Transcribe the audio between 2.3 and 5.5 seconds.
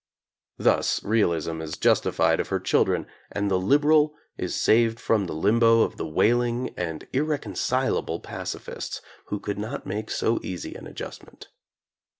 of her children, and the "liberal" is saved from the